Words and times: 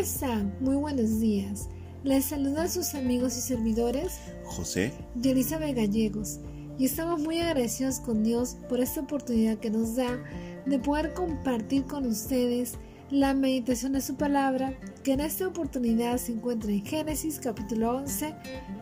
están? 0.00 0.56
Muy 0.60 0.76
buenos 0.76 1.20
días. 1.20 1.68
Les 2.04 2.24
saludan 2.24 2.70
sus 2.70 2.94
amigos 2.94 3.36
y 3.36 3.42
servidores 3.42 4.18
José 4.44 4.94
y 5.22 5.28
Elizabeth 5.28 5.76
Gallegos 5.76 6.40
y 6.78 6.86
estamos 6.86 7.20
muy 7.20 7.38
agradecidos 7.38 8.00
con 8.00 8.24
Dios 8.24 8.56
por 8.70 8.80
esta 8.80 9.02
oportunidad 9.02 9.58
que 9.58 9.68
nos 9.68 9.96
da 9.96 10.18
de 10.64 10.78
poder 10.78 11.12
compartir 11.12 11.84
con 11.84 12.06
ustedes 12.06 12.78
la 13.10 13.34
meditación 13.34 13.92
de 13.92 14.00
su 14.00 14.16
palabra 14.16 14.72
que 15.04 15.12
en 15.12 15.20
esta 15.20 15.46
oportunidad 15.46 16.16
se 16.16 16.32
encuentra 16.32 16.70
en 16.70 16.82
Génesis 16.82 17.38
capítulo 17.38 17.98
11 17.98 18.34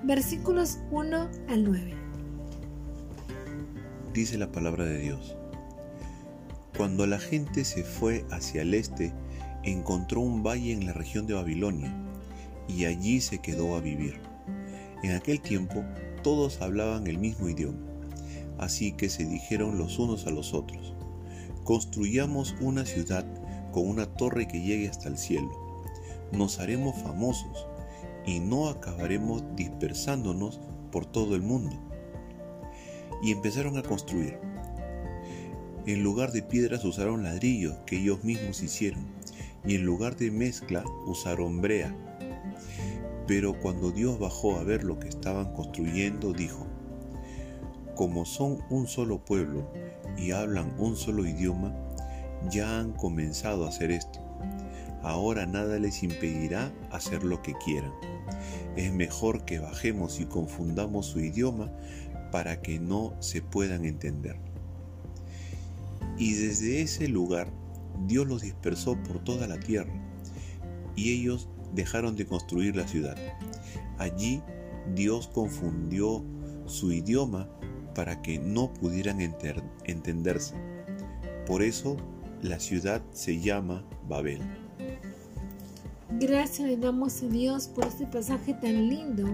versículos 0.05 0.79
1 0.93 1.29
al 1.49 1.65
9. 1.65 1.95
Dice 4.15 4.39
la 4.39 4.53
palabra 4.53 4.85
de 4.85 4.99
Dios. 4.99 5.37
Cuando 6.77 7.09
la 7.09 7.19
gente 7.19 7.65
se 7.65 7.83
fue 7.83 8.25
hacia 8.31 8.63
el 8.63 8.73
este, 8.73 9.13
encontró 9.63 10.21
un 10.21 10.43
valle 10.43 10.73
en 10.73 10.87
la 10.87 10.93
región 10.93 11.27
de 11.27 11.35
Babilonia 11.35 11.93
y 12.69 12.85
allí 12.85 13.21
se 13.21 13.39
quedó 13.39 13.77
a 13.77 13.81
vivir. 13.81 14.21
En 15.03 15.13
aquel 15.13 15.41
tiempo 15.41 15.85
todos 16.23 16.61
hablaban 16.61 17.07
el 17.07 17.19
mismo 17.19 17.49
idioma, 17.49 17.79
así 18.59 18.93
que 18.93 19.09
se 19.09 19.25
dijeron 19.25 19.79
los 19.79 19.99
unos 19.99 20.27
a 20.27 20.31
los 20.31 20.55
otros, 20.55 20.95
construyamos 21.65 22.55
una 22.61 22.85
ciudad 22.85 23.25
con 23.73 23.89
una 23.89 24.07
torre 24.07 24.49
que 24.49 24.61
llegue 24.61 24.89
hasta 24.89 25.09
el 25.09 25.19
cielo. 25.19 25.51
Nos 26.33 26.59
haremos 26.59 27.01
famosos 27.03 27.67
y 28.27 28.41
no 28.41 28.69
acabaremos 28.69 29.43
dispersándonos 29.57 30.61
por 30.91 31.07
todo 31.07 31.35
el 31.35 31.43
mundo. 31.43 31.77
Y 33.23 33.33
empezaron 33.33 33.79
a 33.79 33.83
construir. 33.83 34.39
En 35.87 36.03
lugar 36.03 36.33
de 36.33 36.43
piedras 36.43 36.85
usaron 36.85 37.23
ladrillos 37.23 37.77
que 37.87 37.97
ellos 37.97 38.23
mismos 38.23 38.63
hicieron 38.63 39.18
y 39.69 39.75
en 39.75 39.85
lugar 39.85 40.17
de 40.17 40.31
mezcla 40.31 40.83
usaron 41.07 41.61
brea. 41.61 41.95
Pero 43.27 43.61
cuando 43.61 43.91
Dios 43.91 44.19
bajó 44.19 44.57
a 44.57 44.65
ver 44.65 44.83
lo 44.83 44.99
que 44.99 45.09
estaban 45.09 45.53
construyendo, 45.53 46.33
dijo, 46.33 46.67
como 47.95 48.25
son 48.25 48.65
un 48.71 48.87
solo 48.87 49.23
pueblo 49.23 49.71
y 50.17 50.31
hablan 50.31 50.73
un 50.79 50.97
solo 50.97 51.27
idioma, 51.27 51.77
ya 52.51 52.81
han 52.81 52.93
comenzado 52.93 53.67
a 53.67 53.69
hacer 53.69 53.91
esto. 53.91 54.21
Ahora 55.03 55.45
nada 55.45 55.79
les 55.79 56.03
impedirá 56.03 56.73
hacer 56.91 57.23
lo 57.23 57.43
que 57.43 57.53
quieran. 57.63 57.93
Es 58.75 58.91
mejor 58.91 59.45
que 59.45 59.59
bajemos 59.59 60.19
y 60.19 60.25
confundamos 60.25 61.05
su 61.05 61.21
idioma 61.21 61.71
para 62.33 62.63
que 62.63 62.81
no 62.81 63.15
se 63.21 63.43
puedan 63.43 63.85
entender. 63.85 64.37
Y 66.17 66.33
desde 66.33 66.81
ese 66.81 67.07
lugar 67.07 67.49
Dios 68.07 68.27
los 68.27 68.43
dispersó 68.43 68.97
por 69.03 69.23
toda 69.25 69.47
la 69.47 69.59
tierra, 69.59 69.93
y 70.97 71.13
ellos 71.13 71.49
dejaron 71.75 72.17
de 72.17 72.27
construir 72.27 72.77
la 72.77 72.87
ciudad. 72.87 73.17
Allí 73.99 74.43
Dios 74.95 75.29
confundió 75.29 76.25
su 76.67 76.93
idioma 76.93 77.49
para 77.95 78.23
que 78.23 78.39
no 78.39 78.73
pudieran 78.73 79.21
entenderse. 79.21 80.55
Por 81.47 81.63
eso 81.63 81.97
la 82.43 82.61
ciudad 82.61 83.03
se 83.13 83.41
llama 83.41 83.85
Babel. 84.09 84.41
Gracias 86.21 86.69
le 86.69 86.77
damos 86.77 87.23
a 87.23 87.27
Dios 87.29 87.69
por 87.69 87.87
este 87.87 88.07
pasaje 88.07 88.55
tan 88.55 88.89
lindo 88.89 89.27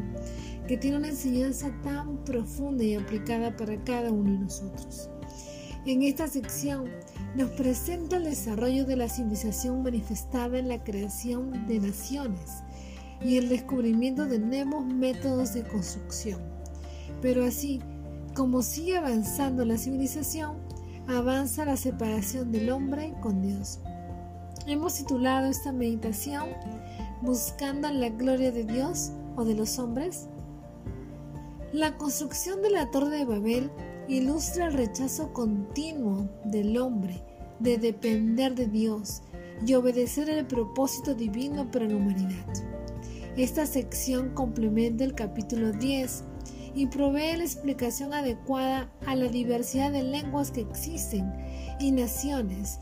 que 0.67 0.77
tiene 0.77 0.97
una 0.97 1.09
enseñanza 1.09 1.71
tan 1.83 2.25
profunda 2.25 2.83
y 2.83 2.95
aplicada 2.95 3.57
para 3.57 3.83
cada 3.85 4.11
uno 4.11 4.33
de 4.33 4.39
nosotros. 4.39 5.09
En 5.87 6.03
esta 6.03 6.27
sección 6.27 6.89
nos 7.35 7.51
presenta 7.51 8.17
el 8.17 8.25
desarrollo 8.25 8.85
de 8.85 8.97
la 8.97 9.09
civilización 9.09 9.83
manifestada 9.83 10.59
en 10.59 10.69
la 10.69 10.85
creación 10.85 11.67
de 11.67 11.81
naciones 11.81 12.63
y 13.23 13.39
el 13.39 13.49
descubrimiento 13.49 14.27
de 14.27 14.39
nuevos 14.39 14.85
métodos 14.85 15.53
de 15.55 15.65
construcción. 15.65 16.41
Pero 17.21 17.45
así 17.45 17.81
como 18.35 18.63
sigue 18.63 18.97
avanzando 18.97 19.65
la 19.65 19.79
civilización, 19.79 20.59
avanza 21.09 21.65
la 21.65 21.77
separación 21.77 22.53
del 22.53 22.71
hombre 22.71 23.15
con 23.21 23.43
Dios. 23.43 23.81
Hemos 24.67 24.95
titulado 24.95 25.49
esta 25.49 25.73
meditación 25.73 26.45
Buscando 27.23 27.91
la 27.91 28.11
gloria 28.11 28.53
de 28.53 28.65
Dios 28.65 29.13
o 29.37 29.45
de 29.45 29.55
los 29.55 29.79
hombres. 29.79 30.29
La 31.73 31.97
construcción 31.97 32.61
de 32.61 32.71
la 32.71 32.91
Torre 32.91 33.19
de 33.19 33.25
Babel 33.25 33.71
ilustra 34.09 34.67
el 34.67 34.75
rechazo 34.75 35.33
continuo 35.33 36.29
del 36.45 36.77
hombre 36.77 37.23
de 37.65 37.79
depender 37.79 38.55
de 38.55 38.67
Dios 38.67 39.23
y 39.67 39.73
obedecer 39.75 40.29
el 40.29 40.47
propósito 40.47 41.15
divino 41.15 41.71
para 41.71 41.87
la 41.87 41.97
humanidad. 41.97 42.45
Esta 43.39 43.65
sección 43.65 44.35
complementa 44.35 45.03
el 45.03 45.15
capítulo 45.15 45.73
10 45.73 46.25
y 46.75 46.87
provee 46.87 47.39
la 47.39 47.45
explicación 47.45 48.13
adecuada 48.13 48.93
a 49.07 49.17
la 49.17 49.29
diversidad 49.29 49.91
de 49.91 50.03
lenguas 50.03 50.51
que 50.51 50.61
existen 50.61 51.33
y 51.81 51.91
naciones, 51.91 52.81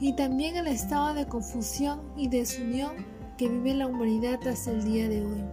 y 0.00 0.16
también 0.16 0.56
al 0.56 0.66
estado 0.66 1.14
de 1.14 1.26
confusión 1.26 2.00
y 2.16 2.28
desunión 2.28 3.06
que 3.38 3.48
vive 3.48 3.74
la 3.74 3.86
humanidad 3.86 4.46
hasta 4.48 4.72
el 4.72 4.84
día 4.84 5.08
de 5.08 5.24
hoy. 5.24 5.44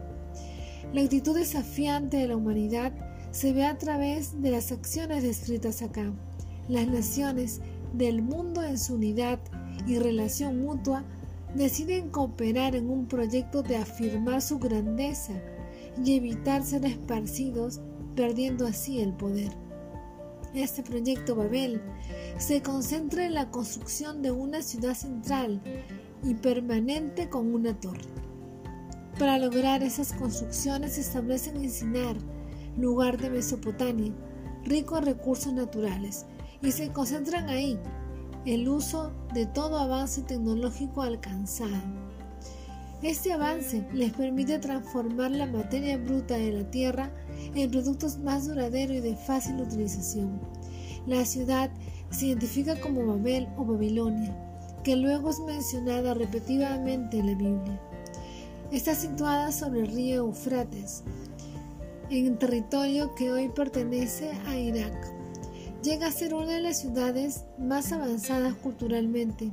La 0.92 1.02
actitud 1.02 1.38
desafiante 1.38 2.18
de 2.18 2.28
la 2.28 2.36
humanidad 2.36 2.92
se 3.30 3.54
ve 3.54 3.66
a 3.66 3.78
través 3.78 4.42
de 4.42 4.52
las 4.52 4.72
acciones 4.72 5.22
descritas 5.22 5.84
acá. 5.84 6.12
Las 6.68 6.88
naciones 6.88 7.62
del 7.94 8.22
mundo 8.22 8.64
en 8.64 8.78
su 8.78 8.96
unidad 8.96 9.40
y 9.88 10.00
relación 10.00 10.62
mutua 10.62 11.04
deciden 11.56 12.10
cooperar 12.10 12.76
en 12.76 12.90
un 12.90 13.08
proyecto 13.08 13.62
de 13.62 13.78
afirmar 13.78 14.42
su 14.42 14.60
grandeza 14.60 15.34
y 16.04 16.16
evitar 16.16 16.64
ser 16.64 16.86
esparcidos, 16.86 17.82
perdiendo 18.16 18.66
así 18.66 19.00
el 19.00 19.14
poder. 19.14 19.52
Este 20.54 20.84
proyecto 20.84 21.36
Babel 21.36 21.82
se 22.38 22.62
concentra 22.62 23.26
en 23.26 23.34
la 23.34 23.50
construcción 23.50 24.22
de 24.22 24.32
una 24.32 24.62
ciudad 24.62 24.96
central 24.96 25.62
y 26.24 26.34
permanente 26.36 27.30
con 27.30 27.54
una 27.54 27.80
torre. 27.80 28.02
Para 29.18 29.38
lograr 29.38 29.84
esas 29.84 30.14
construcciones 30.14 30.94
se 30.94 31.02
establecen 31.02 31.58
en 31.58 31.70
Sinar, 31.70 32.18
lugar 32.78 33.18
de 33.18 33.30
Mesopotamia, 33.30 34.14
rico 34.64 34.98
en 34.98 35.06
recursos 35.06 35.54
naturales, 35.54 36.26
y 36.62 36.72
se 36.72 36.90
concentran 36.90 37.50
ahí 37.50 37.80
el 38.46 38.68
uso 38.68 39.12
de 39.34 39.46
todo 39.46 39.78
avance 39.78 40.22
tecnológico 40.22 41.02
alcanzado. 41.02 42.02
Este 43.02 43.34
avance 43.34 43.88
les 43.94 44.14
permite 44.14 44.60
transformar 44.60 45.32
la 45.32 45.48
materia 45.48 45.98
bruta 45.98 46.36
de 46.36 46.52
la 46.52 46.70
tierra 46.70 47.12
en 47.56 47.72
productos 47.72 48.20
más 48.20 48.48
duraderos 48.48 48.98
y 48.98 49.00
de 49.00 49.16
fácil 49.16 49.60
utilización. 49.60 50.40
La 51.08 51.26
ciudad 51.26 51.72
se 52.12 52.28
identifica 52.28 52.80
como 52.80 53.08
Babel 53.08 53.48
o 53.58 53.66
Babilonia, 53.66 54.36
que 54.84 54.96
luego 54.96 55.32
es 55.32 55.40
mencionada 55.40 56.14
repetidamente 56.14 57.18
en 57.18 57.28
la 57.28 57.36
Biblia. 57.36 57.82
Está 58.72 58.94
situada 58.94 59.52
sobre 59.52 59.82
el 59.82 59.88
río 59.88 60.18
Eufrates, 60.18 61.04
en 62.12 62.38
territorio 62.38 63.16
que 63.16 63.32
hoy 63.32 63.50
pertenece 63.50 64.32
a 64.46 64.58
Irak. 64.58 65.21
Llega 65.84 66.08
a 66.08 66.12
ser 66.12 66.36
una 66.36 66.54
de 66.54 66.62
las 66.62 66.80
ciudades 66.80 67.46
más 67.58 67.92
avanzadas 67.92 68.54
culturalmente 68.54 69.52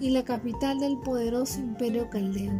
y 0.00 0.08
la 0.08 0.24
capital 0.24 0.80
del 0.80 0.98
poderoso 1.00 1.60
imperio 1.60 2.08
caldeo. 2.08 2.52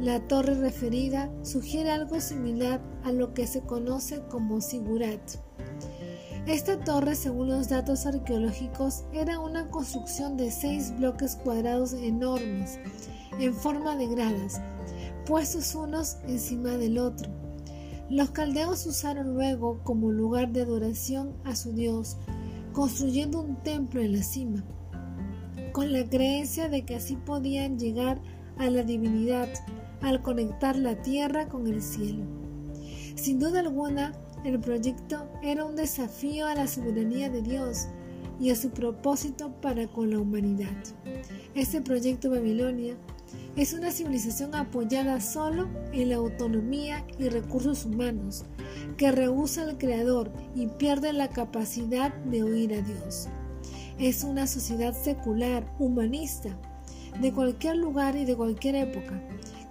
La 0.00 0.18
torre 0.26 0.54
referida 0.54 1.30
sugiere 1.42 1.92
algo 1.92 2.20
similar 2.20 2.80
a 3.04 3.12
lo 3.12 3.34
que 3.34 3.46
se 3.46 3.60
conoce 3.60 4.20
como 4.28 4.60
Sigurat. 4.60 5.20
Esta 6.46 6.80
torre, 6.80 7.14
según 7.14 7.50
los 7.50 7.68
datos 7.68 8.04
arqueológicos, 8.06 9.04
era 9.12 9.38
una 9.38 9.68
construcción 9.68 10.36
de 10.36 10.50
seis 10.50 10.92
bloques 10.98 11.36
cuadrados 11.36 11.92
enormes, 11.92 12.80
en 13.38 13.54
forma 13.54 13.94
de 13.94 14.08
gradas, 14.08 14.60
puestos 15.24 15.74
unos 15.76 16.16
encima 16.26 16.70
del 16.78 16.98
otro. 16.98 17.30
Los 18.10 18.30
caldeos 18.30 18.86
usaron 18.86 19.34
luego 19.34 19.80
como 19.84 20.10
lugar 20.10 20.52
de 20.52 20.62
adoración 20.62 21.34
a 21.44 21.54
su 21.54 21.72
dios, 21.72 22.16
construyendo 22.72 23.40
un 23.40 23.62
templo 23.62 24.00
en 24.00 24.12
la 24.12 24.22
cima 24.22 24.64
con 25.78 25.92
la 25.92 26.08
creencia 26.08 26.68
de 26.68 26.84
que 26.84 26.96
así 26.96 27.14
podían 27.14 27.78
llegar 27.78 28.20
a 28.58 28.68
la 28.68 28.82
divinidad 28.82 29.48
al 30.00 30.22
conectar 30.22 30.76
la 30.76 31.00
tierra 31.02 31.48
con 31.48 31.68
el 31.68 31.82
cielo. 31.82 32.24
Sin 33.14 33.38
duda 33.38 33.60
alguna, 33.60 34.12
el 34.44 34.58
proyecto 34.58 35.28
era 35.40 35.64
un 35.64 35.76
desafío 35.76 36.48
a 36.48 36.56
la 36.56 36.66
soberanía 36.66 37.30
de 37.30 37.42
Dios 37.42 37.86
y 38.40 38.50
a 38.50 38.56
su 38.56 38.70
propósito 38.70 39.52
para 39.60 39.86
con 39.86 40.10
la 40.10 40.18
humanidad. 40.18 40.76
Este 41.54 41.80
proyecto 41.80 42.30
Babilonia 42.30 42.96
es 43.56 43.72
una 43.72 43.90
civilización 43.90 44.54
apoyada 44.54 45.20
solo 45.20 45.68
en 45.92 46.10
la 46.10 46.16
autonomía 46.16 47.04
y 47.18 47.28
recursos 47.28 47.84
humanos, 47.84 48.44
que 48.96 49.10
rehúsa 49.10 49.62
al 49.62 49.78
Creador 49.78 50.32
y 50.54 50.66
pierde 50.66 51.12
la 51.12 51.28
capacidad 51.28 52.14
de 52.24 52.42
oír 52.42 52.74
a 52.74 52.82
Dios 52.82 53.28
es 53.98 54.22
una 54.22 54.46
sociedad 54.46 54.94
secular, 54.94 55.66
humanista, 55.78 56.56
de 57.20 57.32
cualquier 57.32 57.76
lugar 57.76 58.16
y 58.16 58.24
de 58.24 58.36
cualquier 58.36 58.76
época, 58.76 59.20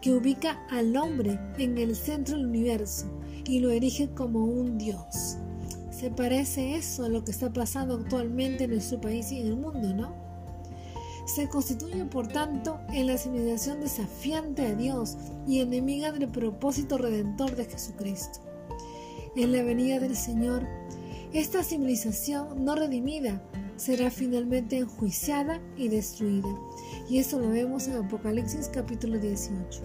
que 0.01 0.12
ubica 0.12 0.65
al 0.69 0.95
hombre 0.98 1.39
en 1.57 1.77
el 1.77 1.95
centro 1.95 2.36
del 2.36 2.48
universo 2.48 3.06
y 3.45 3.59
lo 3.59 3.69
erige 3.69 4.09
como 4.09 4.44
un 4.44 4.77
dios. 4.77 5.38
Se 5.92 6.12
parece 6.12 6.75
eso 6.75 7.06
a 7.06 7.09
lo 7.09 7.24
que 7.24 7.31
está 7.31 7.51
pasando 7.51 7.95
actualmente 7.95 8.65
en 8.65 8.71
nuestro 8.71 9.00
país 9.00 9.31
y 9.31 9.39
en 9.39 9.48
el 9.48 9.57
mundo, 9.57 9.94
¿no? 9.94 10.26
Se 11.27 11.50
constituye, 11.50 12.06
por 12.06 12.27
tanto, 12.27 12.79
en 12.89 13.06
la 13.06 13.18
civilización 13.18 13.81
desafiante 13.81 14.65
a 14.65 14.74
Dios 14.74 15.18
y 15.45 15.59
enemiga 15.59 16.12
del 16.12 16.29
propósito 16.29 16.97
redentor 16.97 17.56
de 17.56 17.65
Jesucristo. 17.65 18.39
En 19.35 19.51
la 19.51 19.62
venida 19.62 20.00
del 20.00 20.15
Señor, 20.15 20.65
esta 21.33 21.63
civilización 21.63 22.63
no 22.63 22.75
redimida 22.75 23.44
será 23.75 24.09
finalmente 24.09 24.77
enjuiciada 24.77 25.62
y 25.75 25.89
destruida. 25.89 26.50
Y 27.09 27.19
eso 27.19 27.39
lo 27.39 27.50
vemos 27.50 27.88
en 27.88 27.97
Apocalipsis 27.97 28.69
capítulo 28.69 29.19
18. 29.19 29.81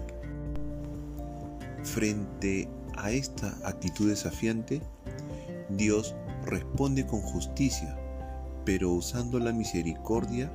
Frente 1.82 2.68
a 2.96 3.10
esta 3.10 3.48
actitud 3.64 4.08
desafiante, 4.08 4.80
Dios 5.70 6.14
responde 6.46 7.04
con 7.04 7.20
justicia, 7.20 7.98
pero 8.64 8.92
usando 8.92 9.38
la 9.38 9.52
misericordia 9.52 10.50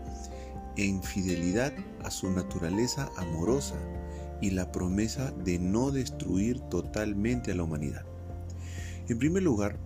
en 0.78 1.04
fidelidad 1.04 1.74
a 2.04 2.12
su 2.12 2.32
naturaleza 2.32 3.10
amorosa 3.18 3.76
y 4.42 4.52
la 4.52 4.72
promesa 4.72 5.32
de 5.32 5.60
no 5.60 5.92
destruir 5.92 6.60
totalmente 6.62 7.52
a 7.52 7.56
la 7.56 7.64
humanidad. 7.64 8.06
En 9.10 9.18
primer 9.18 9.44
lugar, 9.44 9.78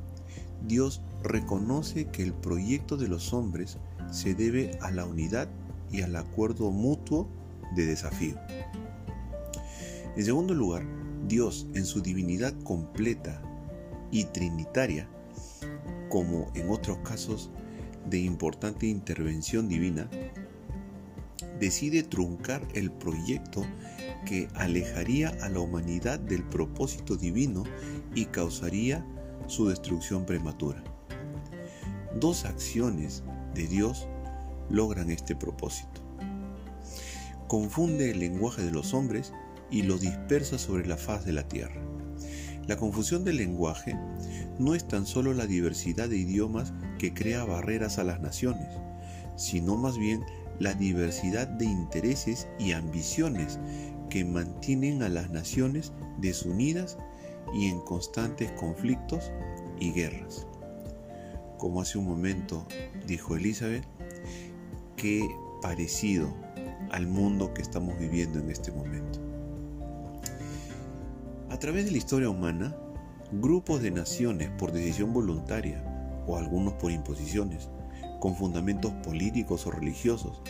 Dios 0.68 1.02
reconoce 1.24 2.08
que 2.08 2.24
el 2.24 2.34
proyecto 2.34 2.98
de 2.98 3.08
los 3.08 3.34
hombres 3.34 3.78
se 4.12 4.36
debe 4.36 4.78
a 4.82 4.92
la 4.92 5.06
unidad 5.06 5.48
y 5.92 6.02
al 6.02 6.16
acuerdo 6.16 6.72
mutuo 6.72 7.28
de 7.76 7.86
desafío. 7.86 8.36
En 10.16 10.26
segundo 10.26 10.54
lugar, 10.54 10.84
Dios 11.28 11.68
en 11.74 11.86
su 11.86 12.02
divinidad 12.02 12.54
completa 12.64 13.42
y 14.12 14.26
trinitaria, 14.26 15.08
como 16.10 16.52
en 16.54 16.70
otros 16.70 16.98
casos 17.00 17.50
de 18.10 18.20
importante 18.20 18.88
intervención 18.88 19.70
divina, 19.70 20.10
decide 21.62 22.02
truncar 22.02 22.68
el 22.74 22.92
proyecto 22.92 23.64
que 24.26 24.48
alejaría 24.56 25.30
a 25.42 25.50
la 25.50 25.60
humanidad 25.60 26.20
del 26.20 26.44
propósito 26.44 27.16
divino 27.16 27.64
y 28.16 28.26
causaría 28.26 29.06
su 29.46 29.70
destrucción 29.70 30.26
prematura. 30.26 30.84
Dos 32.20 32.46
acciones 32.46 33.24
de 33.54 33.68
Dios 33.68 34.08
logran 34.70 35.12
este 35.12 35.36
propósito. 35.36 36.02
Confunde 37.48 38.10
el 38.10 38.20
lenguaje 38.20 38.64
de 38.64 38.72
los 38.72 38.96
hombres 38.96 39.32
y 39.70 39.84
lo 39.84 40.00
dispersa 40.00 40.58
sobre 40.58 40.88
la 40.88 40.98
faz 40.98 41.26
de 41.26 41.34
la 41.34 41.48
tierra. 41.48 41.80
La 42.68 42.76
confusión 42.76 43.24
del 43.24 43.38
lenguaje 43.38 43.96
no 44.58 44.74
es 44.74 44.88
tan 44.88 45.06
solo 45.06 45.34
la 45.34 45.46
diversidad 45.46 46.10
de 46.10 46.18
idiomas 46.18 46.74
que 46.98 47.14
crea 47.14 47.46
barreras 47.46 48.00
a 48.00 48.04
las 48.04 48.20
naciones, 48.20 48.68
sino 49.36 49.78
más 49.78 49.98
bien 49.98 50.24
la 50.60 50.74
diversidad 50.74 51.48
de 51.48 51.66
intereses 51.66 52.48
y 52.60 52.74
ambiciones 52.74 53.60
que 54.10 54.26
mantienen 54.26 55.04
a 55.04 55.10
las 55.10 55.30
naciones 55.32 55.94
desunidas 56.20 56.98
y 57.54 57.68
en 57.68 57.80
constantes 57.82 58.52
conflictos 58.52 59.32
y 59.80 59.92
guerras. 59.92 60.48
Como 61.58 61.82
hace 61.82 61.98
un 61.98 62.06
momento 62.06 62.66
dijo 63.08 63.36
Elizabeth, 63.36 63.86
qué 64.96 65.28
parecido 65.62 66.34
al 66.92 67.08
mundo 67.08 67.54
que 67.54 67.62
estamos 67.62 67.98
viviendo 68.00 68.40
en 68.40 68.50
este 68.52 68.72
momento. 68.72 69.20
A 71.50 71.58
través 71.58 71.86
de 71.86 71.92
la 71.92 71.98
historia 71.98 72.30
humana, 72.30 72.76
grupos 73.32 73.82
de 73.82 73.92
naciones 73.92 74.50
por 74.58 74.72
decisión 74.72 75.14
voluntaria 75.14 75.84
o 76.28 76.38
algunos 76.38 76.74
por 76.74 76.92
imposiciones, 76.92 77.70
con 78.22 78.36
fundamentos 78.36 78.94
políticos 79.04 79.66
o 79.66 79.72
religiosos, 79.72 80.44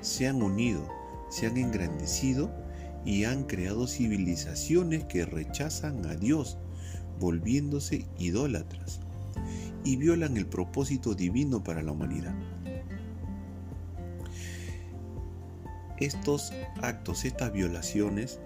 se 0.00 0.26
han 0.26 0.42
unido, 0.42 0.88
se 1.28 1.46
han 1.46 1.58
engrandecido 1.58 2.50
y 3.04 3.24
han 3.24 3.44
creado 3.44 3.86
civilizaciones 3.86 5.04
que 5.04 5.26
rechazan 5.26 6.06
a 6.06 6.14
Dios, 6.14 6.56
volviéndose 7.20 8.06
idólatras, 8.18 9.00
y 9.84 9.96
violan 9.96 10.38
el 10.38 10.46
propósito 10.46 11.14
divino 11.14 11.62
para 11.62 11.82
la 11.82 11.92
humanidad. 11.92 12.34
Estos 15.98 16.54
actos, 16.80 17.26
estas 17.26 17.52
violaciones 17.52 18.40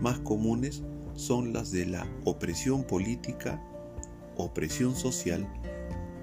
más 0.00 0.18
comunes 0.18 0.82
son 1.14 1.52
las 1.52 1.70
de 1.70 1.86
la 1.86 2.04
opresión 2.24 2.82
política, 2.82 3.62
opresión 4.36 4.96
social, 4.96 5.46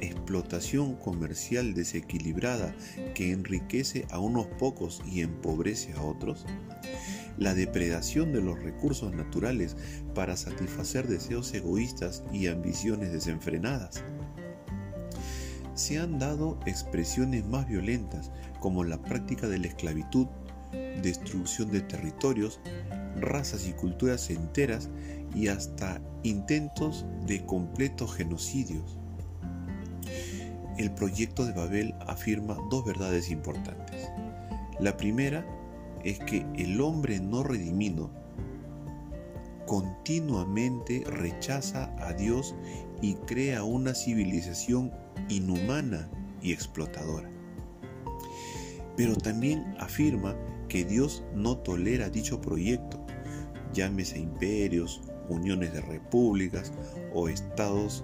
explotación 0.03 0.95
comercial 0.95 1.73
desequilibrada 1.73 2.75
que 3.15 3.31
enriquece 3.31 4.05
a 4.11 4.19
unos 4.19 4.47
pocos 4.47 5.01
y 5.05 5.21
empobrece 5.21 5.93
a 5.93 6.01
otros, 6.01 6.45
la 7.37 7.53
depredación 7.53 8.31
de 8.31 8.41
los 8.41 8.61
recursos 8.61 9.13
naturales 9.13 9.75
para 10.13 10.37
satisfacer 10.37 11.07
deseos 11.07 11.53
egoístas 11.53 12.23
y 12.31 12.47
ambiciones 12.47 13.11
desenfrenadas. 13.11 14.03
Se 15.73 15.97
han 15.97 16.19
dado 16.19 16.59
expresiones 16.65 17.45
más 17.45 17.67
violentas 17.67 18.31
como 18.59 18.83
la 18.83 19.01
práctica 19.01 19.47
de 19.47 19.57
la 19.57 19.67
esclavitud, 19.67 20.27
destrucción 21.01 21.71
de 21.71 21.81
territorios, 21.81 22.59
razas 23.19 23.67
y 23.67 23.73
culturas 23.73 24.29
enteras 24.29 24.89
y 25.35 25.47
hasta 25.47 26.01
intentos 26.23 27.05
de 27.25 27.45
completos 27.45 28.13
genocidios. 28.13 28.99
El 30.77 30.91
proyecto 30.91 31.45
de 31.45 31.53
Babel 31.53 31.93
afirma 32.07 32.57
dos 32.69 32.83
verdades 32.83 33.29
importantes. 33.29 34.09
La 34.79 34.97
primera 34.97 35.45
es 36.03 36.19
que 36.19 36.45
el 36.55 36.81
hombre 36.81 37.19
no 37.19 37.43
redimido 37.43 38.09
continuamente 39.65 41.03
rechaza 41.05 41.95
a 41.99 42.13
Dios 42.13 42.55
y 43.01 43.13
crea 43.15 43.63
una 43.63 43.93
civilización 43.93 44.91
inhumana 45.29 46.09
y 46.41 46.51
explotadora. 46.51 47.29
Pero 48.97 49.15
también 49.15 49.75
afirma 49.79 50.35
que 50.67 50.83
Dios 50.85 51.23
no 51.33 51.57
tolera 51.57 52.09
dicho 52.09 52.41
proyecto, 52.41 53.05
llámese 53.73 54.19
imperios, 54.19 55.01
uniones 55.29 55.73
de 55.73 55.81
repúblicas 55.81 56.71
o 57.13 57.29
estados, 57.29 58.03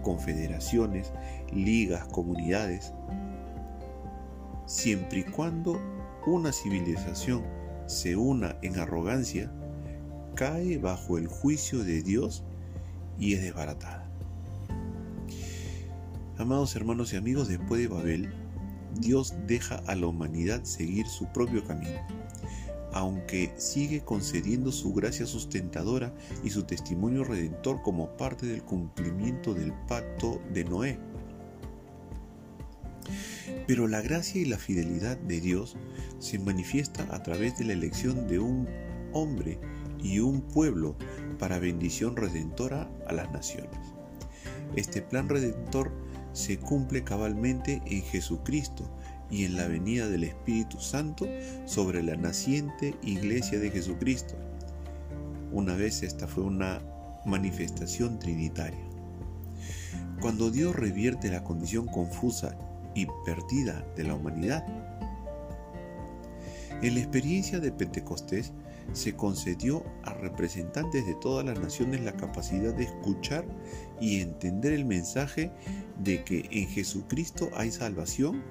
confederaciones, 0.00 1.12
ligas, 1.52 2.06
comunidades, 2.08 2.92
siempre 4.66 5.20
y 5.20 5.24
cuando 5.24 5.80
una 6.26 6.52
civilización 6.52 7.42
se 7.86 8.16
una 8.16 8.56
en 8.62 8.78
arrogancia, 8.78 9.50
cae 10.34 10.78
bajo 10.78 11.18
el 11.18 11.26
juicio 11.26 11.82
de 11.82 12.02
Dios 12.02 12.44
y 13.18 13.34
es 13.34 13.42
desbaratada. 13.42 14.08
Amados 16.38 16.74
hermanos 16.76 17.12
y 17.12 17.16
amigos, 17.16 17.48
después 17.48 17.80
de 17.82 17.88
Babel, 17.88 18.32
Dios 18.98 19.34
deja 19.46 19.82
a 19.86 19.94
la 19.94 20.06
humanidad 20.06 20.64
seguir 20.64 21.06
su 21.06 21.26
propio 21.26 21.64
camino, 21.64 22.00
aunque 22.92 23.52
sigue 23.56 24.00
concediendo 24.00 24.72
su 24.72 24.92
gracia 24.92 25.26
sustentadora 25.26 26.14
y 26.44 26.50
su 26.50 26.64
testimonio 26.64 27.24
redentor 27.24 27.82
como 27.82 28.16
parte 28.16 28.46
del 28.46 28.62
cumplimiento 28.62 29.54
del 29.54 29.72
pacto 29.86 30.40
de 30.52 30.64
Noé. 30.64 30.98
Pero 33.66 33.86
la 33.86 34.00
gracia 34.00 34.40
y 34.40 34.44
la 34.44 34.58
fidelidad 34.58 35.16
de 35.16 35.40
Dios 35.40 35.76
se 36.18 36.38
manifiesta 36.38 37.06
a 37.10 37.22
través 37.22 37.58
de 37.58 37.64
la 37.64 37.72
elección 37.72 38.26
de 38.26 38.38
un 38.38 38.68
hombre 39.12 39.58
y 40.02 40.20
un 40.20 40.40
pueblo 40.40 40.96
para 41.38 41.58
bendición 41.58 42.16
redentora 42.16 42.90
a 43.06 43.12
las 43.12 43.30
naciones. 43.32 43.78
Este 44.76 45.02
plan 45.02 45.28
redentor 45.28 45.92
se 46.32 46.58
cumple 46.58 47.02
cabalmente 47.02 47.82
en 47.86 48.02
Jesucristo 48.02 48.88
y 49.30 49.44
en 49.44 49.56
la 49.56 49.68
venida 49.68 50.08
del 50.08 50.24
Espíritu 50.24 50.78
Santo 50.80 51.26
sobre 51.64 52.02
la 52.02 52.16
naciente 52.16 52.94
iglesia 53.02 53.58
de 53.58 53.70
Jesucristo. 53.70 54.34
Una 55.52 55.74
vez 55.74 56.02
esta 56.02 56.26
fue 56.26 56.44
una 56.44 56.82
manifestación 57.24 58.18
trinitaria. 58.18 58.80
Cuando 60.20 60.50
Dios 60.50 60.74
revierte 60.76 61.30
la 61.30 61.44
condición 61.44 61.86
confusa 61.86 62.56
y 62.94 63.06
perdida 63.24 63.84
de 63.96 64.04
la 64.04 64.14
humanidad, 64.14 64.64
en 66.82 66.94
la 66.94 67.00
experiencia 67.00 67.60
de 67.60 67.72
Pentecostés 67.72 68.52
se 68.92 69.14
concedió 69.14 69.84
a 70.02 70.14
representantes 70.14 71.06
de 71.06 71.14
todas 71.14 71.44
las 71.44 71.58
naciones 71.58 72.00
la 72.00 72.12
capacidad 72.12 72.74
de 72.74 72.84
escuchar 72.84 73.44
y 74.00 74.20
entender 74.20 74.72
el 74.72 74.84
mensaje 74.84 75.52
de 75.98 76.24
que 76.24 76.48
en 76.50 76.68
Jesucristo 76.68 77.50
hay 77.54 77.70
salvación 77.70 78.42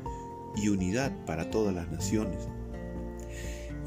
y 0.56 0.70
unidad 0.70 1.12
para 1.25 1.50
todas 1.50 1.74
las 1.74 1.89
naciones. 1.91 2.48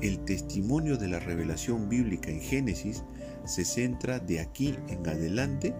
el 0.02 0.18
testimonio 0.24 0.96
de 0.96 1.06
la 1.06 1.20
revelación 1.20 1.88
bíblica 1.88 2.28
en 2.28 2.40
Génesis 2.40 3.04
se 3.44 3.64
centra 3.64 4.18
de 4.18 4.40
aquí 4.40 4.74
en 4.88 5.06
adelante 5.06 5.74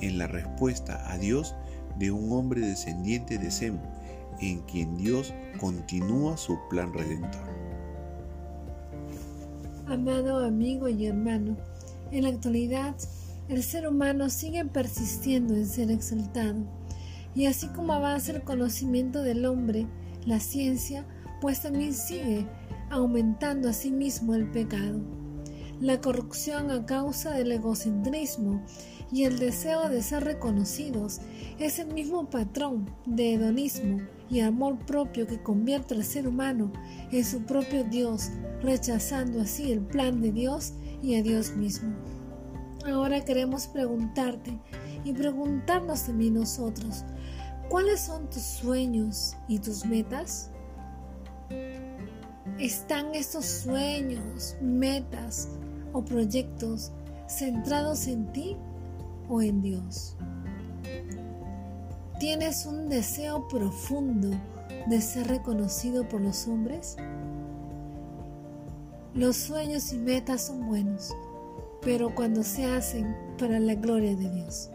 en 0.00 0.18
la 0.18 0.26
respuesta 0.26 1.10
a 1.10 1.16
Dios 1.16 1.54
de 1.98 2.10
un 2.10 2.30
hombre 2.32 2.60
descendiente 2.60 3.38
de 3.38 3.50
Sem, 3.50 3.78
en 4.40 4.60
quien 4.62 4.96
Dios 4.96 5.32
continúa 5.58 6.36
su 6.36 6.58
plan 6.68 6.92
redentor. 6.92 7.48
Amado 9.86 10.44
amigo 10.44 10.88
y 10.88 11.06
hermano, 11.06 11.56
en 12.10 12.24
la 12.24 12.30
actualidad 12.30 12.94
el 13.48 13.62
ser 13.62 13.86
humano 13.86 14.28
sigue 14.30 14.64
persistiendo 14.64 15.54
en 15.54 15.66
ser 15.66 15.90
exaltado, 15.90 16.64
y 17.34 17.46
así 17.46 17.68
como 17.68 17.92
avanza 17.92 18.32
el 18.32 18.42
conocimiento 18.42 19.22
del 19.22 19.44
hombre, 19.46 19.86
la 20.26 20.40
ciencia, 20.40 21.06
pues 21.40 21.62
también 21.62 21.94
sigue 21.94 22.46
aumentando 22.90 23.68
a 23.68 23.72
sí 23.72 23.90
mismo 23.90 24.34
el 24.34 24.50
pecado. 24.50 25.00
La 25.80 26.00
corrupción 26.00 26.70
a 26.70 26.86
causa 26.86 27.32
del 27.32 27.52
egocentrismo 27.52 28.62
y 29.12 29.24
el 29.24 29.38
deseo 29.38 29.88
de 29.88 30.02
ser 30.02 30.24
reconocidos 30.24 31.20
es 31.58 31.78
el 31.78 31.92
mismo 31.92 32.30
patrón 32.30 32.90
de 33.06 33.34
hedonismo 33.34 34.00
y 34.30 34.40
amor 34.40 34.78
propio 34.86 35.26
que 35.26 35.42
convierte 35.42 35.94
al 35.94 36.04
ser 36.04 36.26
humano 36.26 36.72
en 37.12 37.24
su 37.24 37.42
propio 37.42 37.84
Dios, 37.84 38.30
rechazando 38.62 39.40
así 39.42 39.70
el 39.72 39.80
plan 39.80 40.22
de 40.22 40.32
Dios 40.32 40.72
y 41.02 41.16
a 41.16 41.22
Dios 41.22 41.54
mismo. 41.54 41.94
Ahora 42.86 43.24
queremos 43.24 43.66
preguntarte 43.66 44.58
y 45.04 45.12
preguntarnos 45.12 46.06
también 46.06 46.34
nosotros, 46.34 47.04
¿cuáles 47.68 48.00
son 48.00 48.28
tus 48.30 48.42
sueños 48.42 49.36
y 49.48 49.58
tus 49.58 49.84
metas? 49.84 50.50
¿Están 52.58 53.14
estos 53.14 53.44
sueños, 53.44 54.56
metas 54.60 55.48
o 55.92 56.04
proyectos 56.04 56.92
centrados 57.28 58.06
en 58.06 58.32
ti 58.32 58.56
o 59.28 59.42
en 59.42 59.60
Dios? 59.60 60.16
¿Tienes 62.20 62.64
un 62.64 62.88
deseo 62.88 63.48
profundo 63.48 64.30
de 64.86 65.00
ser 65.00 65.26
reconocido 65.26 66.08
por 66.08 66.20
los 66.20 66.46
hombres? 66.46 66.96
Los 69.14 69.36
sueños 69.36 69.92
y 69.92 69.98
metas 69.98 70.46
son 70.46 70.66
buenos, 70.66 71.14
pero 71.82 72.14
cuando 72.14 72.42
se 72.42 72.66
hacen 72.66 73.16
para 73.38 73.58
la 73.58 73.74
gloria 73.74 74.16
de 74.16 74.30
Dios. 74.30 74.70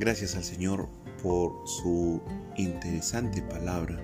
Gracias 0.00 0.34
al 0.34 0.44
Señor 0.44 0.88
por 1.22 1.68
su 1.68 2.22
interesante 2.56 3.42
palabra 3.42 4.00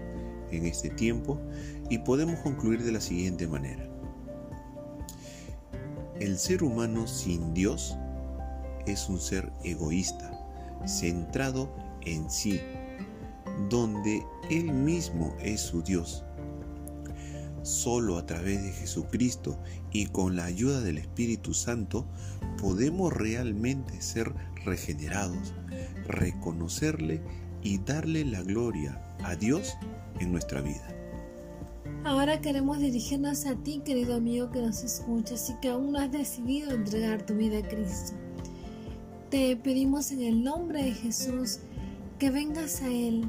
en 0.50 0.66
este 0.66 0.90
tiempo 0.90 1.40
y 1.88 1.96
podemos 1.96 2.38
concluir 2.40 2.82
de 2.82 2.92
la 2.92 3.00
siguiente 3.00 3.48
manera. 3.48 3.88
El 6.20 6.36
ser 6.36 6.62
humano 6.62 7.06
sin 7.06 7.54
Dios 7.54 7.96
es 8.84 9.08
un 9.08 9.18
ser 9.18 9.50
egoísta, 9.64 10.30
centrado 10.86 11.74
en 12.02 12.30
sí, 12.30 12.60
donde 13.70 14.22
Él 14.50 14.70
mismo 14.74 15.34
es 15.40 15.62
su 15.62 15.80
Dios. 15.80 16.25
Solo 17.66 18.16
a 18.16 18.24
través 18.26 18.62
de 18.62 18.70
Jesucristo 18.70 19.58
y 19.90 20.06
con 20.06 20.36
la 20.36 20.44
ayuda 20.44 20.82
del 20.82 20.98
Espíritu 20.98 21.52
Santo 21.52 22.06
podemos 22.62 23.12
realmente 23.12 24.00
ser 24.00 24.32
regenerados, 24.64 25.52
reconocerle 26.06 27.20
y 27.64 27.78
darle 27.78 28.24
la 28.24 28.44
gloria 28.44 29.02
a 29.24 29.34
Dios 29.34 29.74
en 30.20 30.30
nuestra 30.30 30.60
vida. 30.60 30.86
Ahora 32.04 32.40
queremos 32.40 32.78
dirigirnos 32.78 33.46
a 33.46 33.56
ti, 33.56 33.82
querido 33.84 34.14
amigo 34.14 34.48
que 34.52 34.62
nos 34.62 34.84
escuchas 34.84 35.50
y 35.50 35.54
que 35.60 35.70
aún 35.70 35.90
no 35.90 35.98
has 35.98 36.12
decidido 36.12 36.70
entregar 36.70 37.26
tu 37.26 37.34
vida 37.34 37.58
a 37.58 37.68
Cristo. 37.68 38.12
Te 39.28 39.56
pedimos 39.56 40.12
en 40.12 40.22
el 40.22 40.44
nombre 40.44 40.84
de 40.84 40.92
Jesús 40.92 41.58
que 42.20 42.30
vengas 42.30 42.80
a 42.82 42.86
Él, 42.86 43.24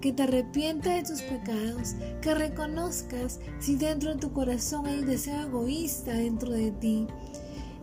que 0.00 0.12
te 0.12 0.22
arrepientas 0.22 0.94
de 0.94 1.02
tus 1.02 1.22
pecados, 1.22 1.94
que 2.20 2.34
reconozcas 2.34 3.40
si 3.58 3.76
dentro 3.76 4.14
de 4.14 4.20
tu 4.20 4.32
corazón 4.32 4.86
hay 4.86 5.02
deseo 5.02 5.42
egoísta 5.42 6.12
dentro 6.12 6.50
de 6.52 6.70
ti 6.72 7.06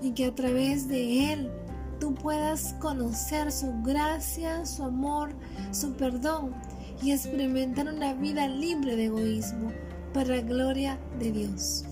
y 0.02 0.12
que 0.12 0.26
a 0.26 0.36
través 0.36 0.88
de 0.88 1.34
Él 1.34 1.52
tú 2.00 2.14
puedas 2.14 2.74
conocer 2.80 3.52
su 3.52 3.74
gracia, 3.84 4.66
su 4.66 4.84
amor, 4.84 5.34
su 5.72 5.94
perdón 5.94 6.54
y 7.02 7.12
experimentar 7.12 7.88
una 7.88 8.14
vida 8.14 8.48
libre 8.48 8.96
de 8.96 9.06
egoísmo 9.06 9.72
para 10.14 10.38
la 10.38 10.42
gloria 10.42 11.00
de 11.20 11.32
Dios. 11.32 11.84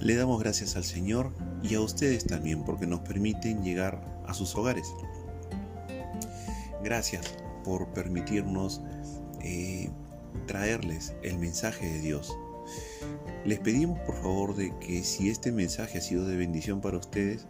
Le 0.00 0.14
damos 0.14 0.40
gracias 0.40 0.76
al 0.76 0.84
Señor 0.84 1.30
y 1.62 1.74
a 1.74 1.80
ustedes 1.82 2.24
también 2.24 2.64
porque 2.64 2.86
nos 2.86 3.00
permiten 3.00 3.62
llegar 3.62 4.00
a 4.26 4.32
sus 4.32 4.54
hogares. 4.54 4.88
Gracias 6.82 7.26
por 7.62 7.88
permitirnos 7.88 8.80
eh, 9.42 9.90
traerles 10.46 11.14
el 11.22 11.38
mensaje 11.38 11.86
de 11.86 12.00
Dios. 12.00 12.36
Les 13.44 13.58
pedimos 13.58 13.98
por 14.00 14.16
favor 14.16 14.54
de 14.54 14.76
que 14.78 15.02
si 15.02 15.30
este 15.30 15.50
mensaje 15.50 15.98
ha 15.98 16.00
sido 16.02 16.26
de 16.26 16.36
bendición 16.36 16.80
para 16.80 16.98
ustedes, 16.98 17.46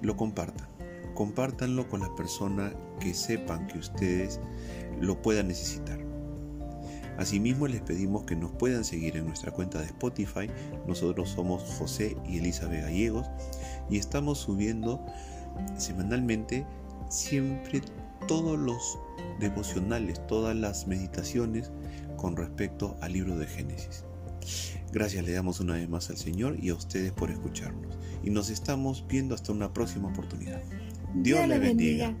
lo 0.00 0.16
compartan. 0.16 0.68
Compártanlo 1.14 1.88
con 1.88 2.00
las 2.00 2.10
personas 2.10 2.72
que 3.00 3.14
sepan 3.14 3.66
que 3.66 3.78
ustedes 3.78 4.40
lo 5.00 5.20
puedan 5.22 5.48
necesitar. 5.48 5.98
Asimismo 7.18 7.66
les 7.66 7.80
pedimos 7.80 8.24
que 8.24 8.36
nos 8.36 8.52
puedan 8.52 8.84
seguir 8.84 9.16
en 9.16 9.26
nuestra 9.26 9.50
cuenta 9.50 9.80
de 9.80 9.86
Spotify. 9.86 10.48
Nosotros 10.86 11.30
somos 11.30 11.64
José 11.76 12.16
y 12.24 12.38
Elizabeth 12.38 12.82
Gallegos 12.82 13.26
y 13.90 13.98
estamos 13.98 14.38
subiendo 14.38 15.04
semanalmente 15.76 16.64
siempre 17.08 17.82
todos 18.26 18.58
los 18.58 18.98
devocionales, 19.38 20.26
todas 20.26 20.56
las 20.56 20.86
meditaciones 20.86 21.70
con 22.16 22.36
respecto 22.36 22.96
al 23.00 23.12
libro 23.12 23.36
de 23.36 23.46
Génesis. 23.46 24.04
Gracias 24.92 25.24
le 25.24 25.32
damos 25.32 25.60
una 25.60 25.74
vez 25.74 25.88
más 25.88 26.10
al 26.10 26.16
Señor 26.16 26.56
y 26.60 26.70
a 26.70 26.74
ustedes 26.74 27.12
por 27.12 27.30
escucharnos. 27.30 27.98
Y 28.22 28.30
nos 28.30 28.50
estamos 28.50 29.06
viendo 29.06 29.34
hasta 29.34 29.52
una 29.52 29.72
próxima 29.72 30.08
oportunidad. 30.08 30.62
Dios, 31.14 31.46
le 31.46 31.58
bendiga. 31.58 32.14